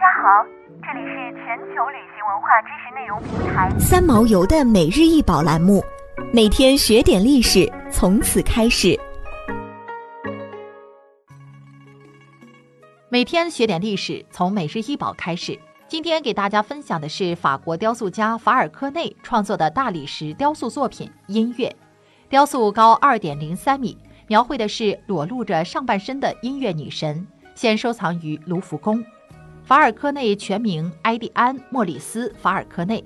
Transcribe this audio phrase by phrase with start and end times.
[0.00, 0.42] 家好，
[0.82, 5.84] 这里是全球旅行文化知识内容平台三毛游的每日一宝栏目，
[6.32, 8.98] 每天学点历史，从此开始。
[13.10, 15.58] 每天学点历史，从每日一宝开始。
[15.86, 21.66] 今天给大家分享的是法国雕塑家法尔科内创作的大理石雕塑作品《音乐》。
[22.30, 23.98] 雕塑高二点零三米，
[24.28, 29.04] 描绘的是裸露着上半身的音乐女神，现收藏于卢浮宫。
[29.64, 33.04] 法尔科内全名埃蒂安·莫里斯·法尔科内，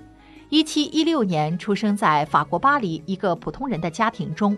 [0.49, 4.57] 一七一六年出生在法国巴黎一个普通人的家庭中。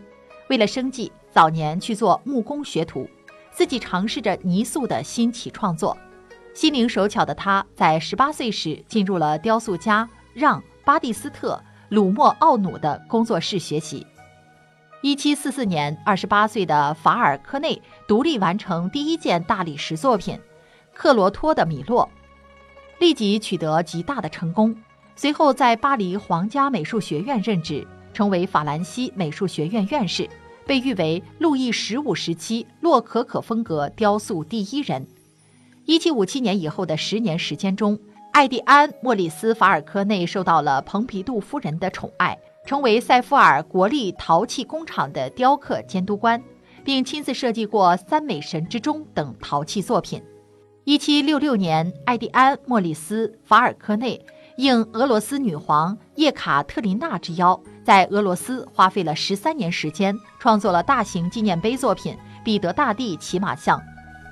[0.49, 3.09] 为了生计，早年去做木工学徒，
[3.51, 5.97] 自己尝试着泥塑的新奇创作。
[6.55, 14.07] 心灵手巧的他，在十八岁时进入了雕塑家让·巴蒂斯特·鲁莫奥努的工作室学习。
[15.03, 20.35] 一七四四年，二十八岁的法尔科内独立完成第一件大理石作品
[20.97, 22.09] 《克罗托的米洛》，
[23.01, 24.75] 立即取得极大的成功。
[25.15, 30.29] 随后在巴黎皇家美术学院任职，成为法兰西美术学院院士，
[30.67, 35.07] 被誉为路易十五时期洛可可风格雕塑第一人。
[35.85, 37.99] 一七五七年以后的十年时间中，
[38.33, 42.37] 艾蒂安·莫里斯·法尔科内受到了蓬皮杜夫人的宠爱。
[42.67, 46.43] 成为塞夫尔国立陶器工厂的雕刻监督官，
[46.83, 50.21] 并亲自设计过《三美神之钟》等陶器作品。
[50.87, 54.25] 一七六六年，艾蒂安·莫里斯·法尔科内
[54.57, 62.15] 应俄罗斯女皇叶卡特琳娜之邀，在俄罗斯花费了十三年时间，创作了大型纪念碑作品
[62.45, 63.77] 《彼得大帝骑马像》。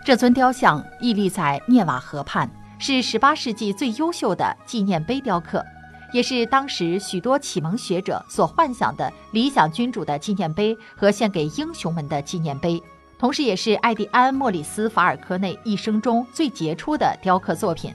[0.06, 5.60] 这尊雕像屹立在涅瓦河畔，是十八世纪最优秀的纪念碑雕刻。
[6.12, 12.80] 也是当时许多启蒙学者所幻想的理想君主的纪念碑和献给英雄们的纪念碑，
[13.24, 17.90] 同时也是艾迪安·莫里斯·法尔科内一生中最杰出的雕刻作品。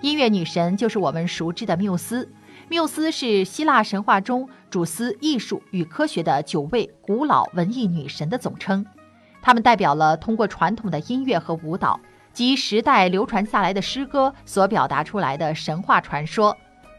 [0.00, 2.26] 音乐女神就是我们熟知的缪斯。
[2.68, 8.86] 缪斯是希腊神话中主司艺术与科学的九位古老文艺女神的总称，
[9.42, 12.00] 她们代表了通过传统的音乐和舞蹈
[12.32, 16.56] 及时代流传下来的诗歌所表达出来的神话传说。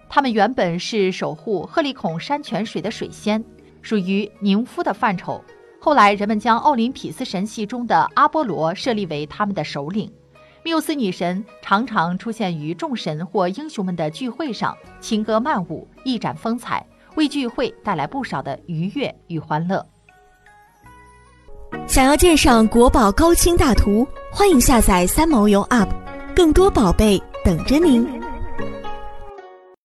[0.08, 3.44] 他们原本是守护赫利孔山泉水的水仙，
[3.82, 5.44] 属于宁夫的范畴。
[5.86, 10.12] 后来人们将奥林匹斯神系中的阿波罗设立为他们的首领。
[10.64, 19.86] 缪斯女神常常出现于众神或英雄们的聚会上，轻歌曼舞，一展风采，为聚会带来不少的愉悦与欢乐。
[21.86, 25.90] 想要鉴赏国宝高清大图，欢迎下载三毛游 App，
[26.36, 28.15] 更多宝贝等着您。